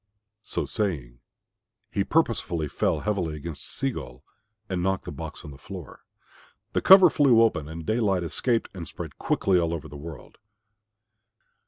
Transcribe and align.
So 0.41 0.65
saying 0.65 1.19
he 1.91 2.03
purposely 2.03 2.67
fell 2.67 3.01
heavily 3.01 3.35
against 3.35 3.69
Sea 3.69 3.91
gull 3.91 4.23
and 4.67 4.81
knocked 4.81 5.05
the 5.05 5.11
box 5.11 5.45
on 5.45 5.51
the 5.51 5.59
floor. 5.59 6.03
The 6.73 6.81
cover 6.81 7.11
flew 7.11 7.43
open 7.43 7.69
and 7.69 7.85
daylight 7.85 8.23
escaped 8.23 8.71
and 8.73 8.87
spread 8.87 9.19
quickly 9.19 9.59
over 9.59 9.73
all 9.83 9.89
the 9.89 9.95
world. 9.95 10.39